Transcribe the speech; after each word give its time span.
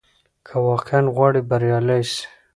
که 0.47 0.53
واقعاً 0.67 1.01
غواړې 1.15 1.41
بریالی 1.49 2.01
سې، 2.11 2.21